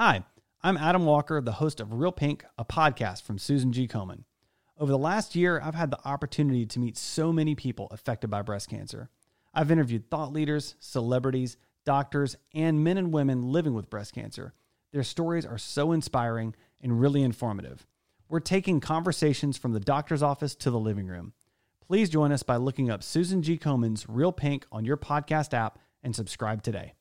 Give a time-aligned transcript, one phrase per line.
[0.00, 0.24] Hi,
[0.62, 3.88] I'm Adam Walker, the host of Real Pink, a podcast from Susan G.
[3.88, 4.22] Komen.
[4.78, 8.42] Over the last year, I've had the opportunity to meet so many people affected by
[8.42, 9.10] breast cancer.
[9.52, 14.54] I've interviewed thought leaders, celebrities, doctors, and men and women living with breast cancer.
[14.92, 17.84] Their stories are so inspiring and really informative.
[18.28, 21.32] We're taking conversations from the doctor's office to the living room.
[21.84, 23.58] Please join us by looking up Susan G.
[23.58, 26.92] Komen's Real Pink on your podcast app and subscribe today.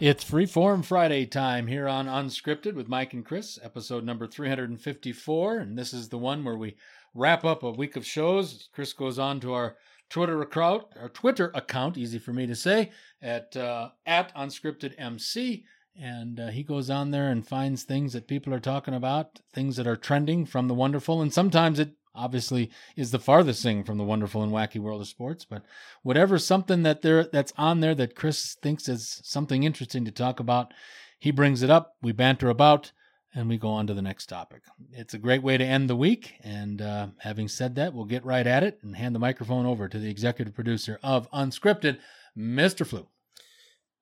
[0.00, 5.58] It's Freeform Friday time here on Unscripted with Mike and Chris, episode number 354.
[5.58, 6.76] And this is the one where we
[7.14, 8.70] wrap up a week of shows.
[8.72, 9.76] Chris goes on to our
[10.08, 15.64] Twitter account, our Twitter account, easy for me to say, at uh, at unscriptedmc.
[16.00, 19.76] And uh, he goes on there and finds things that people are talking about, things
[19.76, 21.20] that are trending from the wonderful.
[21.20, 21.90] And sometimes it
[22.20, 25.62] obviously is the farthest thing from the wonderful and wacky world of sports but
[26.02, 30.38] whatever something that there that's on there that chris thinks is something interesting to talk
[30.40, 30.72] about
[31.18, 32.92] he brings it up we banter about
[33.34, 34.62] and we go on to the next topic.
[34.92, 38.24] It's a great way to end the week and uh, having said that we'll get
[38.24, 41.98] right at it and hand the microphone over to the executive producer of unscripted
[42.36, 43.06] mr flew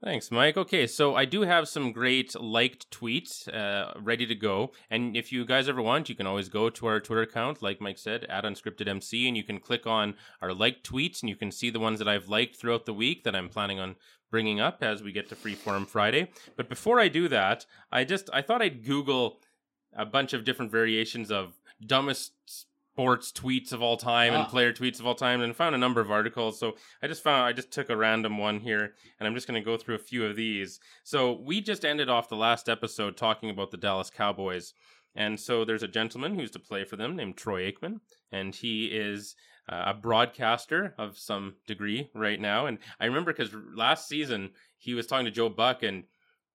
[0.03, 0.57] Thanks, Mike.
[0.57, 4.71] Okay, so I do have some great liked tweets uh, ready to go.
[4.89, 7.81] And if you guys ever want, you can always go to our Twitter account, like
[7.81, 11.51] Mike said, at unscriptedmc, and you can click on our liked tweets and you can
[11.51, 13.97] see the ones that I've liked throughout the week that I'm planning on
[14.31, 16.31] bringing up as we get to Freeform Friday.
[16.57, 19.41] But before I do that, I just I thought I'd Google
[19.97, 21.55] a bunch of different variations of
[21.85, 22.33] dumbest
[22.99, 24.49] sports tweets of all time and Ah.
[24.49, 26.59] player tweets of all time and found a number of articles.
[26.59, 29.61] So I just found I just took a random one here and I'm just going
[29.61, 30.81] to go through a few of these.
[31.05, 34.75] So we just ended off the last episode talking about the Dallas Cowboys.
[35.15, 38.01] And so there's a gentleman who's to play for them named Troy Aikman
[38.33, 39.37] and he is
[39.69, 44.95] uh, a broadcaster of some degree right now and I remember cuz last season he
[44.95, 46.05] was talking to Joe Buck and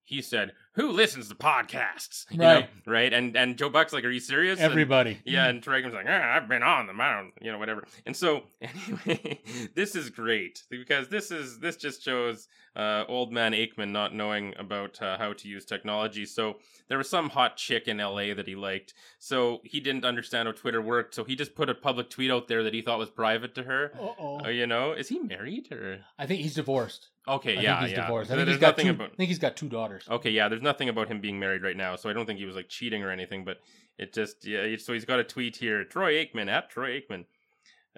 [0.06, 2.70] he said, "Who listens to podcasts?" You know, Right.
[2.86, 3.14] right?
[3.14, 6.36] And and Joe Buck's like, "Are you serious?" And- everybody yeah, and Aikman's like, ah,
[6.36, 7.84] I've been on the mound, you know, whatever.
[8.06, 9.40] And so, anyway,
[9.76, 14.54] this is great because this is this just shows uh, old man Aikman not knowing
[14.58, 16.26] about uh, how to use technology.
[16.26, 16.58] So
[16.90, 18.34] there was some hot chick in L.A.
[18.34, 21.14] that he liked, so he didn't understand how Twitter worked.
[21.16, 23.64] So he just put a public tweet out there that he thought was private to
[23.64, 23.92] her.
[24.00, 24.46] Uh-oh.
[24.46, 27.58] Uh, you know, is he married or i think he's divorced okay?
[27.58, 28.06] I yeah, think he's yeah.
[28.06, 30.08] divorced i think there's he's got nothing two, about I think he's got two daughters
[30.10, 32.46] Okay, yeah, there's nothing about him being married right now, so I don't think he
[32.46, 33.46] was like cheating or anything.
[33.46, 33.60] But
[33.98, 34.76] it just, yeah.
[34.78, 37.26] So he's got a tweet here, Troy Aikman at Troy Aikman,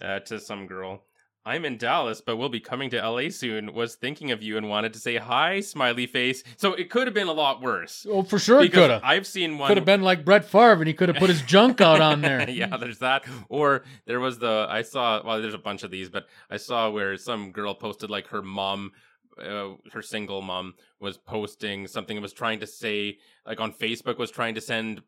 [0.02, 1.04] uh, to some girl.
[1.48, 3.72] I'm in Dallas, but we'll be coming to LA soon.
[3.76, 6.44] Was thinking of you and wanted to say hi, smiley face.
[6.58, 8.06] So it could have been a lot worse.
[8.10, 9.68] oh for sure it could have I've seen one.
[9.68, 12.22] could have been like brett Favre, and he could have put his junk out on
[12.22, 13.26] there yeah, there's that.
[13.48, 15.22] Or there was the I saw.
[15.24, 18.42] Well, there's a bunch of these, but I saw where some girl posted like her
[18.42, 18.94] mom,
[19.42, 22.18] uh, her single mom was posting something.
[22.18, 25.02] and Was trying to say like on Facebook was trying to send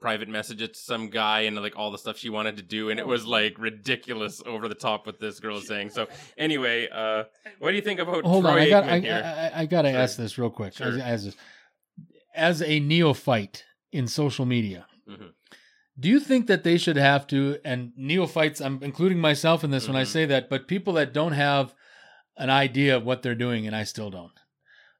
[0.00, 2.98] private messages to some guy and like all the stuff she wanted to do and
[2.98, 6.06] it was like ridiculous over the top what this girl is saying so
[6.38, 7.22] anyway uh
[7.58, 9.82] what do you think about hold Troy on, I got, I, here I, I got
[9.82, 10.00] to Sure.
[10.00, 10.72] ask this real quick.
[10.72, 10.86] Sure.
[10.86, 10.96] As,
[11.26, 11.36] as
[12.34, 15.32] as a neophyte in social media, Mhm.
[15.98, 17.58] do you think that they should have to?
[17.64, 20.06] And neophytes, I'm including myself in this when I Mhm.
[20.06, 21.74] say that, but people that don't have
[22.40, 24.32] an idea of what they're doing, and I still don't,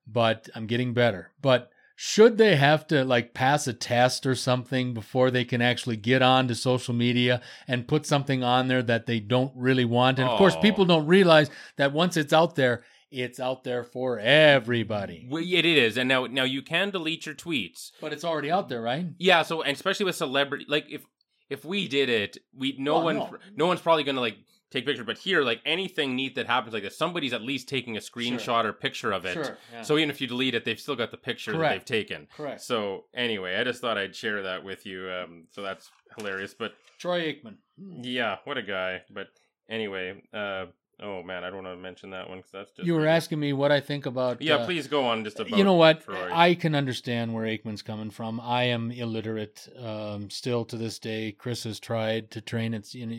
[0.06, 1.32] but I'm getting better.
[1.40, 5.96] But should they have to like pass a test or something before they can actually
[5.96, 10.18] get on to social media and put something on there that they don't really want?
[10.18, 14.18] And of course, people don't realize that once it's out there, it's out there for
[14.18, 15.26] everybody.
[15.28, 18.68] Well, it is and now now you can delete your tweets But it's already out
[18.68, 19.06] there, right?
[19.18, 21.02] Yeah, so and especially with celebrity, like if
[21.48, 23.36] if we did it, we no Well, one no.
[23.56, 23.66] no.
[23.66, 24.38] one's probably gonna like
[24.70, 25.06] take pictures.
[25.06, 28.64] But here, like anything neat that happens like this, somebody's at least taking a screenshot
[28.64, 29.34] or picture of it.
[29.34, 29.58] Sure.
[29.72, 29.82] yeah.
[29.82, 31.86] So even if you delete it, they've still got the picture Correct.
[31.86, 32.28] that they've taken.
[32.36, 32.60] correct.
[32.62, 35.10] So anyway, I just thought I'd share that with you.
[35.10, 36.54] Um, so that's hilarious.
[36.54, 37.56] But Troy Aikman.
[38.02, 39.02] yeah, what a guy.
[39.10, 39.28] But
[39.68, 40.66] anyway, uh,
[41.02, 43.40] oh man, I don't want to mention that one because that's just You were asking
[43.40, 44.40] me what I think about.
[44.40, 45.24] Yeah, uh, please go on.
[45.24, 46.04] Just about you know what?
[46.04, 46.30] Troy.
[46.32, 48.40] I can understand where Aikman's coming from.
[48.40, 51.32] I am illiterate um, still to this day.
[51.32, 52.74] Chris has tried to train.
[52.74, 53.16] It's you know,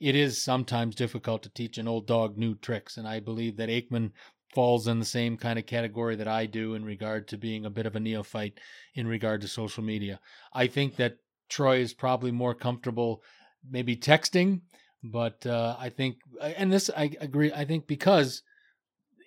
[0.00, 3.68] it is sometimes difficult to teach an old dog new tricks, and I believe that
[3.68, 4.12] Aikman
[4.54, 7.70] falls in the same kind of category that I do in regard to being a
[7.70, 8.60] bit of a neophyte
[8.94, 10.20] in regard to social media.
[10.52, 11.16] I think that
[11.48, 13.22] Troy is probably more comfortable
[13.68, 14.60] maybe texting,
[15.04, 17.52] but uh, I think, and this I agree.
[17.52, 18.42] I think because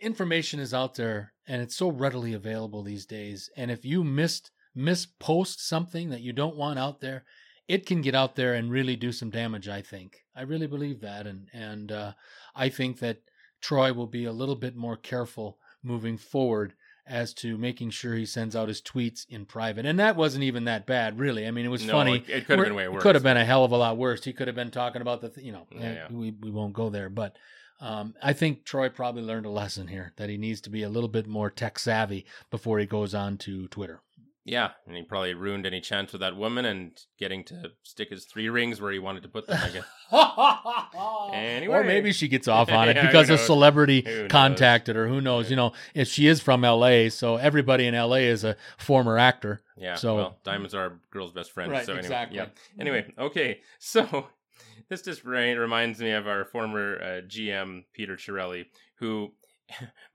[0.02, 3.50] information is out there and it's so readily available these days.
[3.56, 7.24] And if you missed mispost something that you don't want out there,
[7.68, 9.68] it can get out there and really do some damage.
[9.68, 12.14] I think I really believe that, and and uh,
[12.56, 13.20] I think that
[13.62, 16.74] Troy will be a little bit more careful moving forward
[17.08, 19.86] as to making sure he sends out his tweets in private.
[19.86, 21.48] And that wasn't even that bad, really.
[21.48, 22.18] I mean, it was No, funny.
[22.18, 23.02] it- it could have been way worse.
[23.04, 24.24] Could have been a hell of a lot worse.
[24.24, 26.08] He could have been talking about the, th- you know, Yeah, yeah.
[26.12, 27.38] we we won't go there, but.
[27.80, 30.90] Um, I think Troy probably learned a lesson here that he needs to be a
[30.90, 34.02] little bit more tech savvy before he goes on to Twitter.
[34.48, 38.24] Yeah, and he probably ruined any chance with that woman and getting to stick his
[38.24, 39.60] three rings where he wanted to put them.
[39.62, 39.86] I guess.
[41.34, 41.76] Anyway.
[41.76, 44.32] Or maybe she gets off on it Yeah, because a celebrity Who knows?
[44.32, 45.08] contacted her.
[45.08, 45.50] Who knows?
[45.50, 49.62] You know, if she is from LA, so everybody in LA is a former actor.
[49.76, 49.96] Yeah.
[49.96, 51.72] So- well, diamonds are a girl's best friend.
[51.72, 52.38] Right, so anyway, exactly.
[52.38, 52.46] Yeah.
[52.80, 53.60] Anyway, okay.
[53.80, 54.28] So
[54.90, 58.66] this just reminds me of our former uh, GM Peter Chiarelli,
[59.00, 59.34] who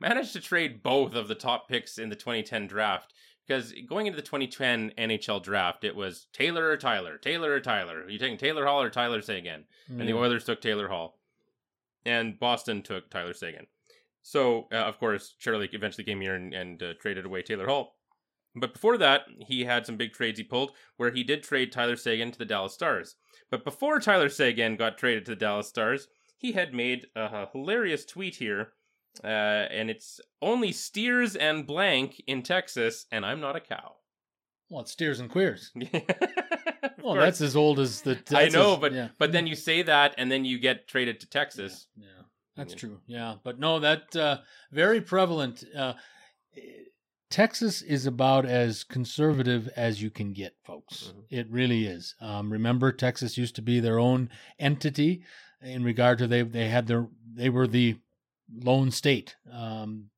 [0.01, 3.13] managed to trade both of the top picks in the 2010 draft.
[3.53, 8.05] Because going into the 2010 NHL draft, it was Taylor or Tyler, Taylor or Tyler.
[8.05, 9.65] Are you taking Taylor Hall or Tyler Seguin?
[10.01, 11.19] and the Oilers took Taylor Hall,
[12.07, 13.67] and Boston took Tyler Seguin.
[14.23, 17.97] So, uh, of course, Charlie eventually came here and, and uh, traded away Taylor Hall.
[18.55, 21.97] But before that, he had some big trades he pulled, where he did trade Tyler
[21.97, 23.17] Seguin to the Dallas Stars.
[23.51, 26.09] But before Tyler Seguin got traded to the Dallas Stars,
[26.39, 28.73] he had made a hilarious tweet here,
[29.23, 33.97] uh, and it's only steers and blank in Texas, and I'm not a cow.
[34.71, 35.71] Well, it's steers and queers.
[37.01, 37.25] Well, course.
[37.25, 38.19] that's as old as the.
[38.35, 39.09] I know, as- but yeah.
[39.19, 41.87] but then you say that, and then you get traded to Texas.
[41.97, 42.07] Yeah,
[42.57, 42.79] that's Yeah.
[42.79, 43.01] true.
[43.07, 44.39] Yeah, but no, that uh,
[44.71, 45.65] very prevalent.
[45.77, 45.95] Uh,
[47.31, 51.13] Texas is about as conservative as you can get, folks.
[51.17, 51.25] Mhm.
[51.31, 52.15] It really is.
[52.21, 55.25] Um, remember, Texas used to be their own entity
[55.63, 57.97] in regard to they they had their they were the
[58.55, 59.37] lone state.
[59.51, 60.11] Um,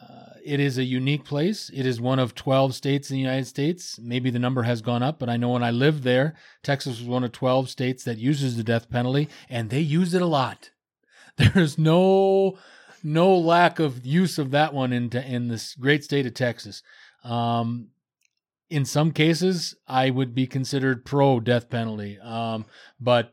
[0.00, 1.70] uh, it is a unique place.
[1.74, 3.98] It is one of 12 states in the United States.
[4.00, 7.08] Maybe the number has gone up, but I know when I lived there, Texas was
[7.08, 10.70] one of 12 states that uses the death penalty, and they use it a lot.
[11.36, 12.58] There's no
[13.04, 16.82] no lack of use of that one in in this great state of Texas.
[17.24, 17.88] Um,
[18.70, 22.66] in some cases, I would be considered pro death penalty, um,
[23.00, 23.32] but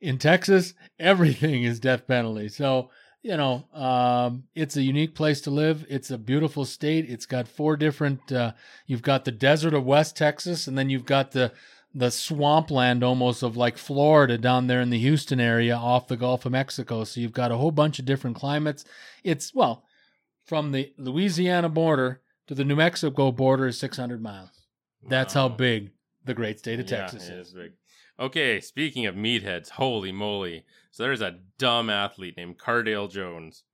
[0.00, 2.48] in Texas, everything is death penalty.
[2.48, 2.90] So
[3.24, 5.86] you know, um, it's a unique place to live.
[5.88, 7.08] It's a beautiful state.
[7.08, 8.30] It's got four different.
[8.30, 8.52] Uh,
[8.86, 11.50] you've got the desert of West Texas, and then you've got the
[11.94, 16.44] the swampland almost of like Florida down there in the Houston area off the Gulf
[16.44, 17.04] of Mexico.
[17.04, 18.84] So you've got a whole bunch of different climates.
[19.22, 19.84] It's well,
[20.44, 24.50] from the Louisiana border to the New Mexico border is 600 miles.
[25.08, 25.92] That's how big
[26.26, 27.54] the great state of Yeah, Texas it is.
[28.18, 30.64] Okay, speaking of meatheads, holy moly.
[30.92, 33.64] So there's a dumb athlete named Cardale Jones.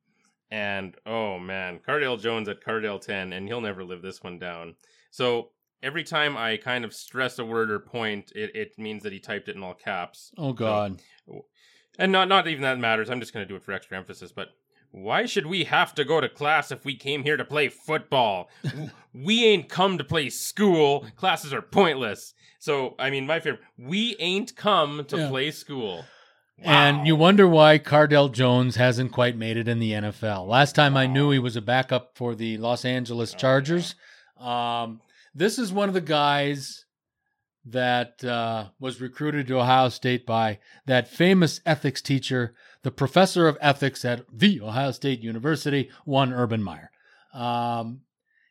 [0.50, 4.75] And oh man, Cardale Jones at Cardale 10, and he'll never live this one down.
[5.10, 5.50] So
[5.82, 9.20] every time I kind of stress a word or point, it, it means that he
[9.20, 10.32] typed it in all caps.
[10.38, 11.02] Oh God.
[11.98, 13.10] And not not even that matters.
[13.10, 14.48] I'm just gonna do it for extra emphasis, but
[14.93, 18.48] why should we have to go to class if we came here to play football?
[19.12, 21.04] We ain't come to play school.
[21.16, 22.32] Classes are pointless.
[22.60, 25.28] So, I mean, my favorite, we ain't come to Yeah.
[25.28, 26.04] play school.
[26.62, 30.46] And you wonder why Cardale Jones hasn't quite made it in the NFL.
[30.46, 33.94] Last time I knew he was a backup for the Los Angeles Oh, Chargers.
[34.38, 35.00] Um,
[35.34, 36.84] this is one of the guys
[37.64, 43.56] that uh, was recruited to Ohio State by that famous ethics teacher, the professor of
[43.62, 46.90] ethics at the Ohio State University, one Urban Meyer.
[47.32, 48.02] Um,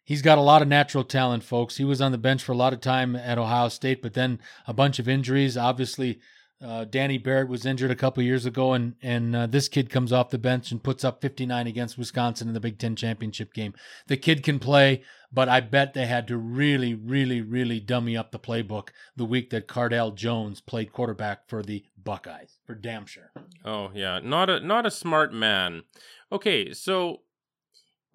[0.10, 1.78] he's got a lot of natural talent, folks.
[1.78, 4.40] He was on the bench for a lot of time at Ohio State, but then
[4.66, 5.56] a bunch of injuries.
[5.56, 6.20] Obviously,
[6.62, 10.12] uh, Danny Barrett was injured a couple years ago, and and uh, this kid comes
[10.12, 13.76] off the bench and puts up 59 against Wisconsin in the Big Ten championship game.
[14.08, 18.32] The kid can play, but I bet they had to really, really, really dummy up
[18.32, 23.32] the playbook the week that Cardale Jones played quarterback for the Buckeyes, for damn sure.
[23.64, 25.84] Oh yeah, not a not a smart man.
[26.32, 27.22] Okay, so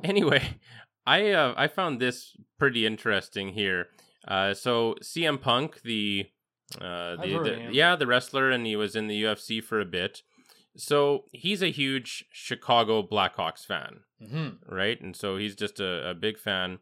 [0.02, 0.58] anyway,
[1.06, 3.88] I uh, I found this pretty interesting here.
[4.26, 6.26] Uh, so CM Punk, the
[6.80, 10.22] uh, the, the- yeah the wrestler, and he was in the UFC for a bit.
[10.76, 14.74] So he's a huge Chicago Blackhawks fan, Mm-hmm.
[14.74, 15.00] right?
[15.00, 16.78] And so he's just a, a big fan.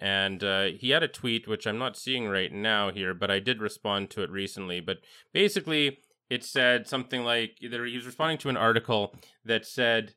[0.00, 3.40] And uh, he had a tweet, which I'm not seeing right now here, but I
[3.40, 4.80] did respond to it recently.
[4.80, 4.98] But
[5.32, 5.98] basically,
[6.30, 9.14] it said something like either he was responding to an article
[9.44, 10.14] that said,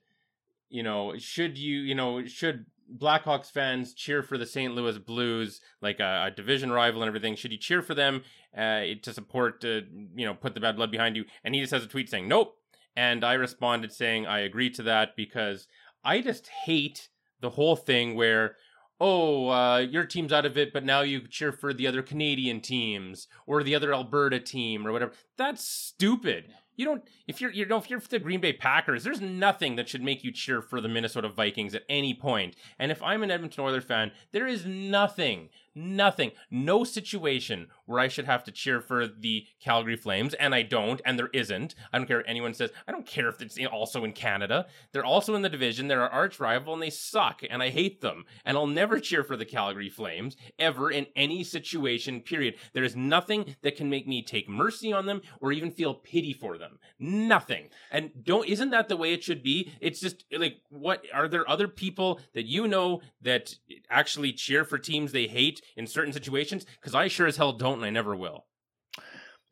[0.69, 4.73] you know, should you, you know, should Blackhawks fans cheer for the St.
[4.73, 7.35] Louis Blues, like a, a division rival and everything?
[7.35, 8.23] Should you cheer for them
[8.55, 9.81] uh, to support, uh,
[10.15, 11.25] you know, put the bad blood behind you?
[11.43, 12.55] And he just has a tweet saying, nope.
[12.95, 15.67] And I responded saying, I agree to that because
[16.03, 17.09] I just hate
[17.41, 18.55] the whole thing where
[18.99, 22.61] oh, uh, your team's out of it, but now you cheer for the other Canadian
[22.61, 25.11] teams or the other Alberta team or whatever.
[25.37, 26.53] That's stupid.
[26.77, 29.89] You don't if you're you know if you're the Green Bay Packers, there's nothing that
[29.89, 32.55] should make you cheer for the Minnesota Vikings at any point.
[32.79, 36.31] And if I'm an Edmonton Oilers fan, there is nothing Nothing.
[36.49, 40.99] No situation where I should have to cheer for the Calgary Flames, and I don't,
[41.05, 41.75] and there isn't.
[41.93, 42.71] I don't care what anyone says.
[42.87, 44.65] I don't care if it's also in Canada.
[44.91, 45.87] They're also in the division.
[45.87, 48.25] They're our arch rival, and they suck, and I hate them.
[48.43, 52.55] And I'll never cheer for the Calgary Flames ever in any situation, period.
[52.73, 56.33] There is nothing that can make me take mercy on them or even feel pity
[56.33, 56.79] for them.
[56.97, 57.69] Nothing.
[57.91, 59.71] And don't, isn't that the way it should be?
[59.79, 63.53] It's just like, what, are there other people that you know that
[63.91, 67.77] actually cheer for teams they hate in certain situations because I sure as hell don't
[67.77, 68.45] and I never will.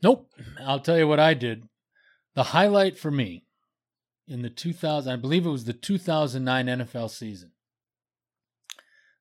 [0.02, 0.30] Nope.
[0.60, 1.64] I'll tell you what I did.
[2.36, 3.46] The highlight for me
[4.28, 7.52] in the 2000, I believe it was the 2009 NFL season.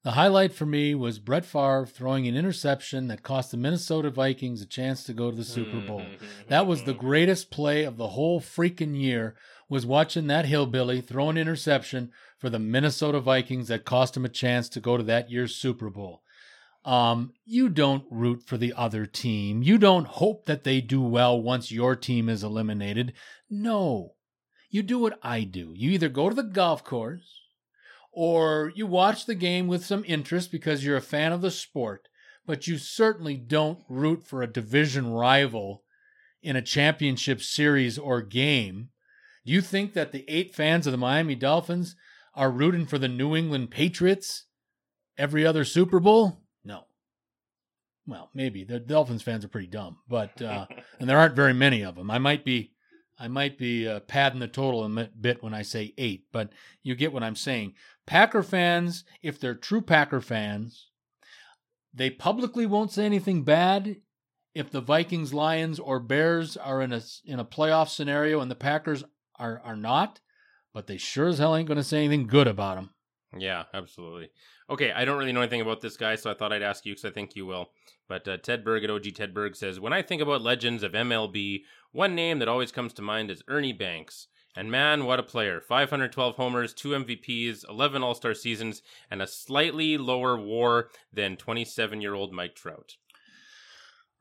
[0.05, 4.61] The highlight for me was Brett Favre throwing an interception that cost the Minnesota Vikings
[4.61, 6.03] a chance to go to the Super Bowl.
[6.49, 7.01] that was the mm-hmm.
[7.01, 9.35] greatest play of the whole freaking year
[9.71, 14.29] was watching that hillbilly throw an interception for the Minnesota Vikings that cost him a
[14.29, 16.23] chance to go to that year's Super Bowl.
[16.85, 19.63] Um, you don't root for the other team.
[19.63, 23.15] You don't hope that they do well once your team is eliminated.
[23.49, 24.15] No.
[24.71, 25.73] You do what I do.
[25.75, 27.41] You either go to the golf course
[28.13, 32.09] or you watch the game with some interest because you're a fan of the sport,
[32.47, 35.85] but you certainly don't root for a division rival
[36.43, 38.91] in a championship series or game.
[39.47, 41.97] Do you think that the eight fans of the Miami Dolphins
[42.35, 44.45] are rooting for the New England Patriots
[45.17, 46.44] every other Super Bowl?
[48.07, 50.67] Well, maybe the Dolphins fans are pretty dumb, but uh,
[51.01, 52.11] and there aren't very many of them.
[52.11, 52.73] I might be,
[53.19, 56.51] I might be uh, padding the total a bit when I say eight, but
[56.83, 57.75] you get what I'm saying.
[58.07, 60.89] Packer fans, if they're true Packer fans,
[61.95, 63.97] they publicly won't say anything bad
[64.55, 68.57] if the Vikings, Lions, or Bears are in a in a playoff scenario and the
[68.57, 69.05] Packers
[69.37, 70.21] are are not,
[70.73, 72.91] but they sure as hell ain't going to say anything good about them.
[73.37, 74.31] Yeah, absolutely.
[74.71, 76.93] Okay, I don't really know anything about this guy, so I thought I'd ask you
[76.93, 77.71] because I think you will.
[78.09, 80.93] But uh, Ted Berg at OG Ted Berg says, When I think about legends of
[80.93, 81.63] MLB,
[81.93, 84.29] one name that always comes to mind is Ernie Banks.
[84.57, 85.61] And man, what a player.
[85.61, 92.01] 512 homers, 2 MVPs, 11 All Star seasons, and a slightly lower WAR than 27
[92.01, 92.97] year old Mike Trout.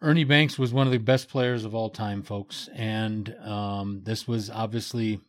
[0.01, 2.67] Ernie Banks was one of the best players of all time, folks.
[2.73, 5.21] And um, this was obviously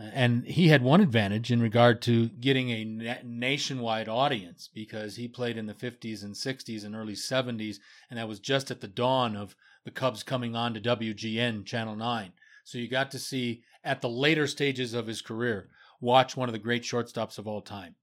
[0.00, 5.58] and he had one advantage in regard to getting a nationwide audience because he played
[5.58, 7.76] in the 50s and 60s and early 70s,
[8.08, 9.54] and that was just at the dawn of
[9.84, 12.32] the Cubs coming on to WGN Channel 9.
[12.64, 15.68] So you got to see, at the later stages of his career,
[16.00, 17.96] watch one of the great shortstops of all time.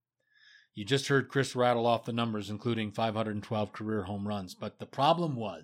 [0.76, 4.54] You just heard Chris rattle off the numbers, including 512 career home runs.
[4.54, 5.64] But the problem was,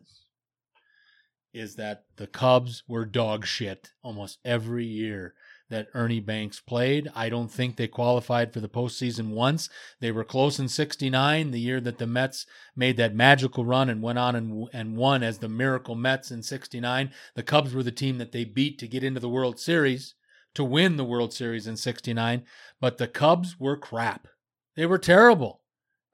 [1.53, 5.35] is that the Cubs were dog shit almost every year
[5.73, 7.09] that Ernie Banks played.
[7.15, 9.69] I don't think they qualified for the postseason once.
[9.99, 14.03] They were close in 69, the year that the Mets made that magical run and
[14.03, 17.11] went on and, and won as the Miracle Mets in 69.
[17.33, 20.13] The Cubs were the team that they beat to get into the World Series,
[20.53, 22.43] to win the World Series in 69.
[22.79, 24.27] But the Cubs were crap.
[24.75, 25.61] They were terrible.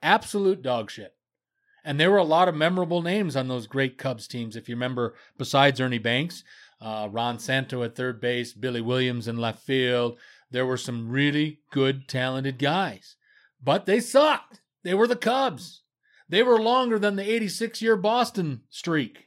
[0.02, 1.14] Absolute dog shit.
[1.84, 4.56] And there were a lot of memorable names on those great Cubs teams.
[4.56, 6.44] If you remember, besides Ernie Banks,
[6.82, 10.18] uh, Ron Santo at third base, Billy Williams in left field.
[10.52, 13.16] There were some really good, talented guys,
[13.62, 14.62] but they sucked.
[14.84, 15.84] They were the Cubs.
[16.28, 19.26] They were longer than the 86 year Boston streak.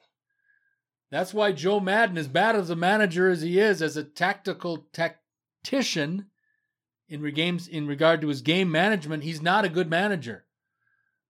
[1.11, 4.87] That's why Joe Maddon, as bad as a manager as he is, as a tactical
[4.92, 6.26] tactician
[7.09, 10.47] in, games, in regard to his game management, he's not a good manager.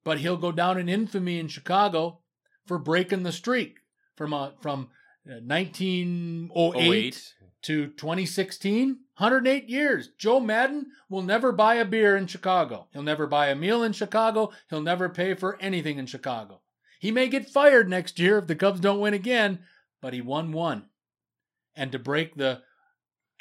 [0.04, 2.20] But he'll go down in infamy in Chicago
[2.64, 3.78] for breaking the streak
[4.14, 4.88] from a, from
[5.24, 10.10] 1908 to 2016, 108 years.
[10.18, 12.88] Joe Maddon will never buy a beer in Chicago.
[12.92, 14.50] He'll never buy a meal in Chicago.
[14.68, 16.60] He'll never pay for anything in Chicago.
[16.98, 19.60] He may get fired next year if the Cubs don't win again,
[20.00, 20.86] but he won one.
[21.74, 22.62] And to break the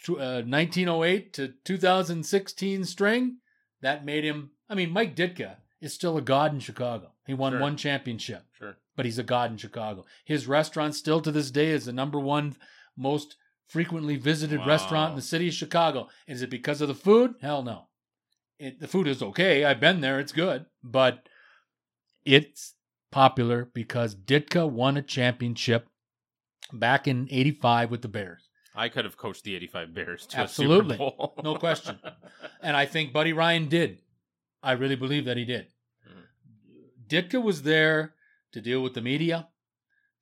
[0.08, 3.38] uh, 1908 to 2016 string,
[3.82, 4.52] that made him.
[4.70, 7.12] I mean, Mike Ditka is still a god in Chicago.
[7.28, 7.62] He won sure.
[7.62, 8.46] one championship.
[8.58, 10.06] Sure but he's a god in Chicago.
[10.26, 12.56] His restaurant still to this day is the number one
[12.96, 14.68] most frequently visited wow.
[14.68, 16.08] restaurant in the city of Chicago.
[16.28, 17.34] Is it because of the food?
[17.42, 17.88] Hell no.
[18.60, 19.66] It, the food is okay.
[19.66, 20.20] I've been there.
[20.20, 21.28] It's good, but
[22.26, 22.76] it's
[23.12, 25.88] popular because Ditka won a championship
[26.72, 28.50] back in 85 with the Bears.
[28.76, 30.94] I could have coached the 85 Bears to Absolutely.
[30.94, 31.42] a Super Bowl.
[31.44, 31.98] No question.
[32.62, 34.04] And I think Buddy Ryan did.
[34.62, 35.70] I really believe that he did.
[36.08, 36.22] Hmm.
[37.08, 38.14] Ditka was there
[38.54, 39.48] to deal with the media,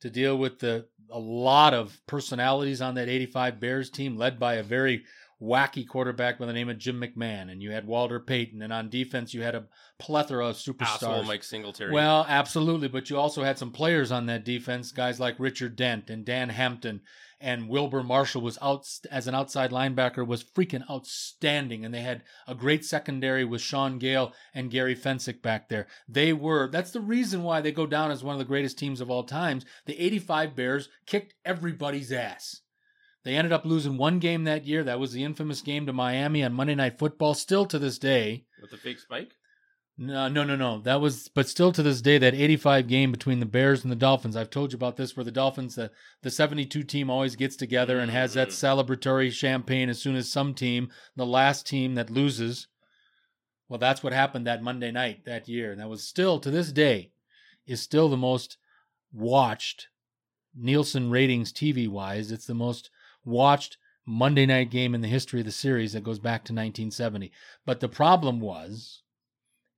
[0.01, 4.55] to deal with the a lot of personalities on that 85 Bears team, led by
[4.55, 5.03] a very
[5.41, 7.51] wacky quarterback by the name of Jim McMahon.
[7.51, 8.62] And you had Walter Payton.
[8.62, 9.65] And on defense, you had a
[9.98, 11.27] plethora of Asshole superstars.
[11.27, 11.91] Mike Singletary.
[11.91, 12.88] Well, absolutely.
[12.88, 16.50] But you also had some players on that defense, guys like Richard Dent and Dan
[16.50, 17.01] Hampton
[17.41, 21.86] and Wilber Marshall was out as an outside linebacker was freaking outstanding.
[21.86, 25.88] And they had a great secondary with Shaun Gayle and Gary Fencik back there.
[26.08, 29.01] They were that's the reason why they go down as one of the greatest teams
[29.01, 29.65] of all times.
[29.86, 32.62] The 85 Bears kicked everybody's ass.
[33.24, 34.84] They ended up losing one game that year.
[34.84, 37.34] That was the infamous game to Miami on Monday Night Football.
[37.34, 39.34] Still to this day, with the fake spike.
[39.98, 40.80] no, uh, no, no, no.
[40.80, 43.98] That was, but still to this day, that 85 game between the Bears and the
[43.98, 44.38] Dolphins.
[44.38, 48.00] I've told you about this, where the Dolphins, the, the 72 team always gets together
[48.00, 48.52] and has that mm.
[48.52, 52.68] celebratory champagne as soon as some team, the last team that loses.
[53.68, 55.74] Well, that's what happened that Monday night that year.
[55.74, 57.12] And that was still, to this day,
[57.68, 58.58] is still the most
[59.12, 59.88] watched
[60.56, 62.32] Nielsen ratings TV wise.
[62.32, 62.90] It's the most
[63.29, 67.31] watched Monday night game in the history of the series that goes back to 1970.
[67.65, 69.03] But the problem was,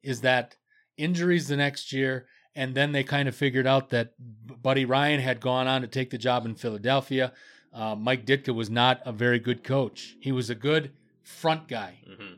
[0.03, 0.55] is that
[0.97, 4.13] injuries the next year, and then they kind of figured out that
[4.61, 7.33] Buddy Ryan had gone on to take the job in Philadelphia.
[7.73, 10.15] Uh, Mike Ditka was not a very good coach.
[10.21, 10.91] He was a good
[11.23, 11.99] front guy.
[12.05, 12.35] hmm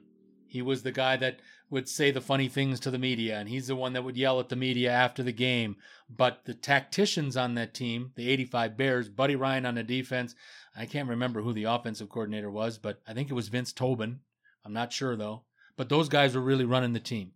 [0.53, 1.39] He was the guy that
[1.71, 4.39] would say the funny things to the media, and he's the one that would yell
[4.39, 5.77] at the media after the game.
[6.07, 10.35] But the tacticians on that team, the 85 Bears, Buddy Ryan on the defense,
[10.77, 14.19] I can't remember who the offensive coordinator was, but I think it was Vince Tobin.
[14.63, 15.41] I'm not sure though.
[15.75, 17.31] But those guys were really running the team.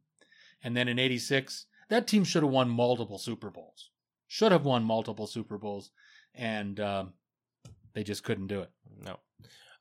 [0.63, 3.89] And then in 86, that team should have won multiple Super Bowls.
[4.27, 5.89] Should have won multiple Super Bowls.
[6.35, 7.13] And um,
[7.93, 8.69] they just couldn't do it.
[9.03, 9.17] No.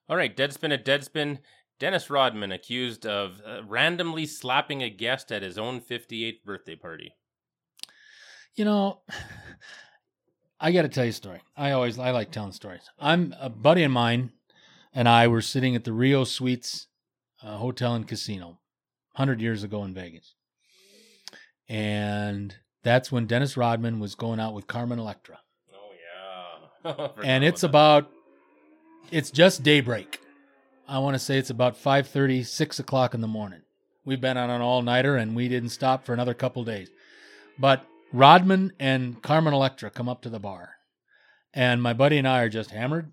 [0.08, 1.40] All right, Deadspin at Deadspin.
[1.78, 7.14] Dennis Rodman accused of uh, randomly slapping a guest at his own 58th birthday party.
[8.54, 9.00] You know,
[10.58, 11.42] I got to tell you a story.
[11.56, 12.88] I always I like telling stories.
[12.98, 14.32] I'm a buddy of mine,
[14.94, 16.86] and I were sitting at the Rio Suites
[17.42, 18.58] uh, Hotel and Casino,
[19.14, 20.34] hundred years ago in Vegas,
[21.68, 25.40] and that's when Dennis Rodman was going out with Carmen Electra,
[25.74, 25.90] Oh,
[26.84, 27.08] yeah.
[27.24, 28.10] and it's about
[29.10, 30.20] it's just daybreak.
[30.88, 33.62] I want to say it's about 5:30, 6 o'clock in the morning.
[34.04, 36.90] We've been on an all nighter, and we didn't stop for another couple days.
[37.58, 40.74] But Rodman and Carmen Electra come up to the bar.
[41.52, 43.10] And my buddy and I are just hammered,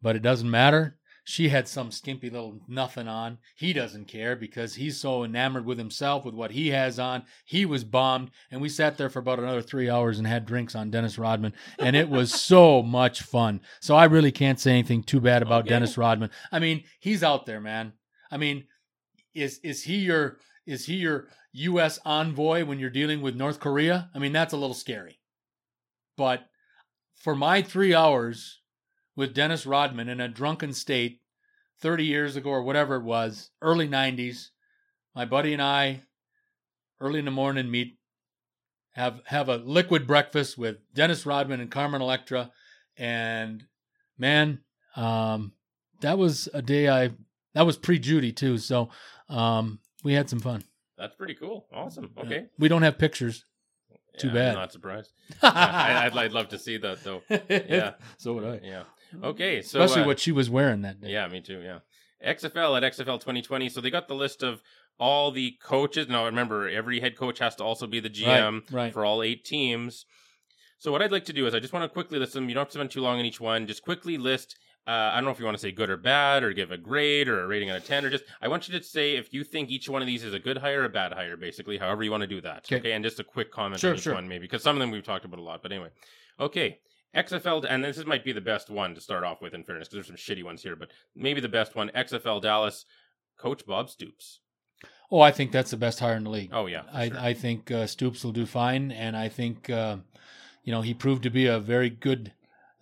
[0.00, 0.97] but it doesn't matter.
[1.30, 3.36] She had some skimpy little nothing on.
[3.54, 7.22] He doesn't care because he's so enamored with himself, with what he has on.
[7.44, 8.30] He was bombed.
[8.50, 11.52] And we sat there for about another three hours and had drinks on Dennis Rodman.
[11.78, 13.60] And it was so much fun.
[13.78, 15.68] So I really can't say anything too bad about Okay.
[15.68, 16.30] Dennis Rodman.
[16.50, 17.92] I mean, he's out there, man.
[18.30, 18.64] I mean,
[19.34, 21.98] is is he your is he your U.S.
[22.06, 24.08] envoy when you're dealing with North Korea?
[24.14, 25.20] I mean, that's a little scary.
[26.16, 26.46] But
[27.16, 28.60] for my three hours
[29.18, 31.20] with Dennis Rodman in a drunken state,
[31.80, 34.50] 30 years ago or whatever it was, early 90s,
[35.12, 36.02] my buddy and I,
[37.00, 37.98] early in the morning, meet,
[38.92, 42.52] have have a liquid breakfast with Dennis Rodman and Carmen Electra,
[42.96, 43.64] and
[44.16, 44.60] man,
[44.94, 45.52] um,
[46.00, 47.10] that was a day I
[47.54, 48.88] that was pre Judy too, so
[49.28, 50.62] um, we had some fun.
[50.96, 51.66] That's pretty cool.
[51.72, 52.12] Awesome.
[52.18, 52.46] Okay.
[52.56, 53.44] We don't have pictures.
[54.16, 54.48] Too Yeah, bad.
[54.50, 55.12] I'm not surprised.
[55.42, 57.22] I, I'd, I'd love to see that, though.
[57.48, 57.94] Yeah.
[58.16, 58.60] So would I.
[58.64, 58.82] Yeah.
[59.22, 59.62] Okay.
[59.62, 61.10] So, Especially uh, what she was wearing that day.
[61.10, 61.60] Yeah, me too.
[61.60, 61.78] Yeah.
[62.24, 63.68] XFL at XFL 2020.
[63.68, 64.62] So they got the list of
[64.98, 66.08] all the coaches.
[66.08, 68.92] Now, remember, every head coach has to also be the GM right.
[68.92, 70.04] for all eight teams.
[70.78, 72.48] So what I'd like to do is I just want to quickly list them.
[72.48, 73.66] You don't have to spend too long on each one.
[73.66, 74.56] Just quickly list.
[74.86, 76.78] Uh, I don't know if you want to say good or bad, or give a
[76.78, 79.34] grade or a rating out of ten, or just I want you to say if
[79.34, 81.76] you think each one of these is a good hire or a bad hire, basically,
[81.76, 82.64] however you want to do that.
[82.64, 82.76] Okay.
[82.76, 84.14] Okay, and just a quick comment Sure, on each sure.
[84.14, 85.62] one, maybe because some of them we've talked about a lot.
[85.62, 85.90] But anyway,
[86.40, 86.78] okay.
[87.18, 90.06] XFL, and this might be the best one to start off with, in fairness, because
[90.06, 91.90] there's some shitty ones here, but maybe the best one.
[91.94, 92.84] XFL Dallas,
[93.38, 94.40] Coach Bob Stoops.
[95.10, 96.50] Oh, I think that's the best hire in the league.
[96.52, 97.18] Oh yeah, I, sure.
[97.18, 99.96] I think uh, Stoops will do fine, and I think uh,
[100.62, 102.32] you know he proved to be a very good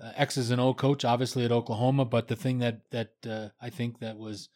[0.01, 2.05] uh, X's and O coach, obviously at Oklahoma.
[2.05, 4.49] But the thing that that uh, I think that was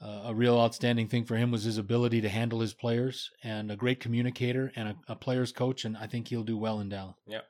[0.00, 3.72] uh, a real outstanding thing for him was his ability to handle his players and
[3.72, 6.88] a great communicator and a, a players coach, and I think he'll do well in
[6.88, 7.16] Dallas.
[7.26, 7.40] Yeah.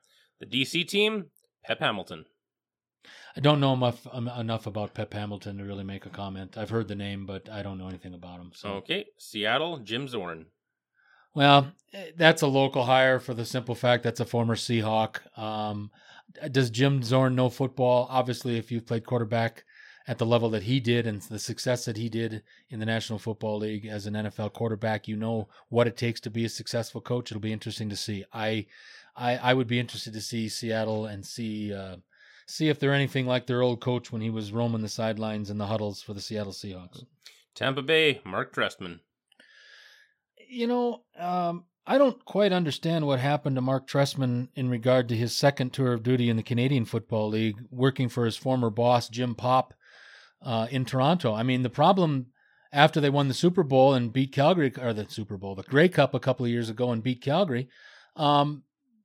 [0.41, 1.27] The DC team,
[1.64, 2.25] Pep Hamilton.
[3.37, 6.59] I don't know enough um, enough about Pep Hamilton to really make a comment.
[6.59, 8.51] I've heard the name, but I don't know anything about him.
[8.55, 10.47] So Okay, Seattle, Jim Zorn.
[11.35, 15.21] Well, eh, that's a local hire for the simple fact that's a former Seahawk.
[15.38, 15.90] Um,
[16.51, 18.09] does Jim Zorn know football?
[18.11, 19.64] Obviously, if you've played quarterback
[20.09, 23.18] at the level that he did and the success that he did in the National
[23.18, 27.03] Football League as an NFL quarterback, you know what it takes to be a successful
[27.03, 27.31] coach.
[27.31, 28.25] It'll be interesting to see.
[28.33, 28.64] I,
[29.14, 31.97] I, I would be interested to see Seattle and see uh,
[32.47, 35.61] see if they're anything like their old coach when he was roaming the sidelines and
[35.61, 37.05] the huddles for the Seattle Seahawks.
[37.55, 39.01] Tampa Bay, Mark Trestman.
[40.49, 45.16] You know, um, I don't quite understand what happened to Mark Trestman in regard to
[45.16, 49.11] his second tour of duty in the Canadian Football League, working for his former boss
[49.11, 49.75] Jim Popp
[50.42, 51.35] uh, in Toronto.
[51.35, 52.27] I mean, the problem
[52.72, 55.88] after they won the Super Bowl and beat Calgary, or the Super Bowl, the Grey
[55.88, 57.68] Cup a couple of years ago and beat Calgary,
[58.16, 58.64] um,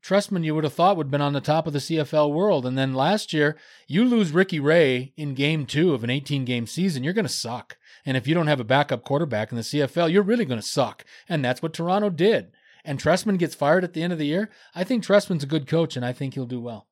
[0.10, 2.65] you would have thought would have been on the top of the CFL world.
[2.65, 6.67] And then last year, you lose Ricky Ray in game two of an 18 game
[6.67, 7.78] season, you're going to suck.
[8.06, 10.65] And if you don't have a backup quarterback in the CFL, you're really going to
[10.65, 11.06] suck.
[11.30, 12.52] And that's what Toronto did.
[12.84, 14.50] And Trestman gets fired at the end of the year.
[14.76, 16.88] I think Trestman's a good coach, and I think he'll do well.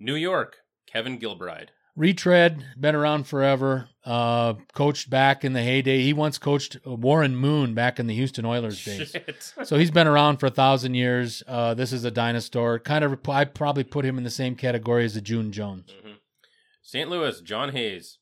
[0.00, 1.68] New York, Kevin Gilbride.
[1.96, 3.88] Retread, been around forever.
[4.04, 6.02] Uh, coached back in the heyday.
[6.02, 9.14] He once coached Warren Moon back in the Houston Oilers days.
[9.62, 11.42] So he's been around for a thousand years.
[11.46, 12.80] Uh, this is a dinosaur.
[12.80, 15.90] Kind of, I probably put him in the same category as the June Jones.
[16.04, 16.16] Mhm.
[16.82, 17.08] St.
[17.08, 18.18] Louis, John Hayes.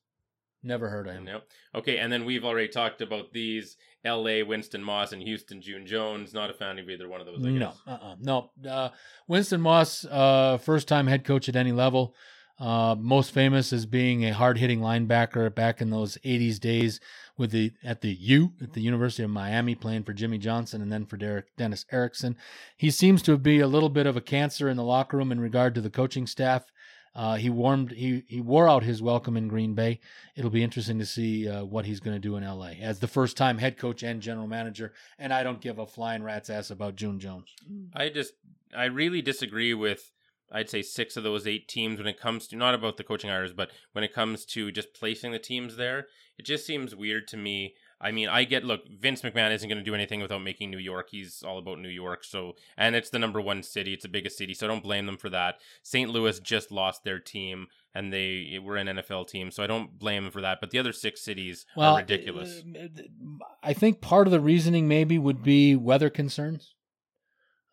[0.61, 1.25] Never heard of him.
[1.25, 1.43] Nope.
[1.75, 3.75] Okay, and then we've already talked about these.
[4.05, 4.43] L.A.
[4.43, 6.33] Winston Moss and Houston June Jones.
[6.33, 7.39] Not a fan of either one of those.
[7.39, 8.51] No, uh-uh, no.
[8.69, 8.89] Uh,
[9.27, 12.13] Winston Moss, uh, first time head coach at any level.
[12.59, 16.99] Uh, most famous as being a hard hitting linebacker back in those '80s days
[17.37, 20.91] with the at the U at the University of Miami, playing for Jimmy Johnson and
[20.91, 22.37] then for Derek Dennis Erickson.
[22.77, 25.39] He seems to be a little bit of a cancer in the locker room in
[25.39, 26.71] regard to the coaching staff.
[27.15, 29.99] Uh, he warmed he he wore out his welcome in Green Bay.
[30.35, 33.07] It'll be interesting to see uh, what he's going to do in LA as the
[33.07, 34.93] first time head coach and general manager.
[35.19, 37.53] And I don't give a flying rat's ass about June Jones.
[37.93, 38.33] I just,
[38.75, 40.11] I really disagree with.
[40.53, 43.29] I'd say six of those eight teams when it comes to not about the coaching
[43.29, 47.27] hires, but when it comes to just placing the teams there, it just seems weird
[47.29, 47.73] to me.
[47.99, 50.77] I mean, I get look, Vince McMahon isn't going to do anything without making New
[50.77, 51.07] York.
[51.09, 53.93] He's all about New York, so and it's the number one city.
[53.93, 55.55] It's the biggest city, so I don't blame them for that.
[55.83, 56.09] St.
[56.09, 60.23] Louis just lost their team, and they were an NFL team, so I don't blame
[60.23, 60.57] them for that.
[60.59, 62.61] But the other six cities are ridiculous.
[62.77, 66.75] uh, I think part of the reasoning maybe would be weather concerns.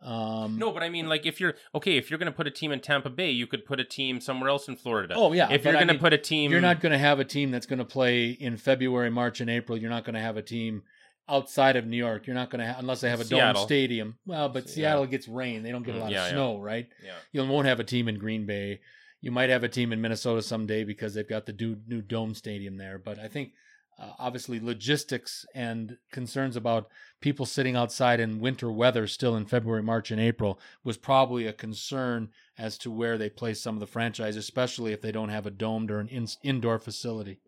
[0.03, 2.51] Um, No, but I mean, like, if you're okay, if you're going to put a
[2.51, 5.15] team in Tampa Bay, you could put a team somewhere else in Florida.
[5.17, 7.25] Oh yeah, if you're going to put a team, you're not going to have a
[7.25, 9.77] team that's going to play in February, March, and April.
[9.79, 10.83] You're not going to have a team
[11.29, 12.27] outside of New York.
[12.27, 13.61] You're not going to ha- unless they have a Seattle.
[13.61, 14.17] dome stadium.
[14.27, 14.73] Well, but Yeah.
[14.73, 15.63] Seattle gets rain.
[15.63, 16.33] They don't get a Mm, lot yeah, of yeah.
[16.33, 16.89] snow, right?
[17.05, 17.13] Yeah.
[17.33, 18.81] You won't have a team in Green Bay.
[19.21, 21.53] You might have a team in Minnesota someday because they've got the
[21.87, 22.99] new dome stadium there.
[22.99, 23.53] But I think
[24.01, 26.89] uh, obviously logistics and concerns about
[27.21, 31.53] people sitting outside in winter weather still in February, March, and April was probably a
[31.53, 35.47] concern as to where they place some of the franchise, especially if they don't have
[35.47, 37.39] a domed or an in- indoor facility.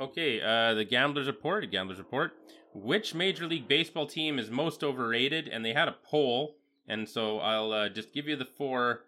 [0.00, 2.32] Okay, uh, the Gamblers Report, Gamblers Report.
[2.74, 5.46] Which Major League Baseball team is most overrated?
[5.46, 6.56] And they had a poll,
[6.88, 9.04] and so I'll uh, just give you the four